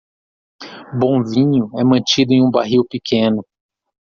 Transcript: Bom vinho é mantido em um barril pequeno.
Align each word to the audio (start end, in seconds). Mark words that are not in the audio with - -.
Bom 0.97 1.23
vinho 1.23 1.69
é 1.79 1.83
mantido 1.83 2.33
em 2.33 2.43
um 2.43 2.49
barril 2.49 2.83
pequeno. 2.89 3.45